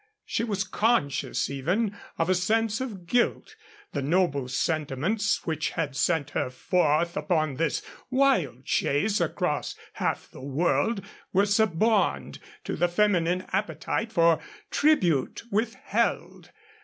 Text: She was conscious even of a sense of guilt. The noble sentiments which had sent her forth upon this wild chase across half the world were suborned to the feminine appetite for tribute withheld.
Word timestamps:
She 0.25 0.43
was 0.43 0.63
conscious 0.63 1.47
even 1.47 1.95
of 2.17 2.27
a 2.27 2.33
sense 2.33 2.81
of 2.81 3.05
guilt. 3.05 3.55
The 3.91 4.01
noble 4.01 4.47
sentiments 4.47 5.45
which 5.45 5.69
had 5.69 5.95
sent 5.95 6.31
her 6.31 6.49
forth 6.49 7.15
upon 7.15 7.57
this 7.57 7.83
wild 8.09 8.65
chase 8.65 9.21
across 9.21 9.75
half 9.93 10.27
the 10.31 10.41
world 10.41 11.05
were 11.33 11.45
suborned 11.45 12.39
to 12.63 12.75
the 12.75 12.87
feminine 12.87 13.45
appetite 13.53 14.11
for 14.11 14.41
tribute 14.71 15.43
withheld. 15.51 16.49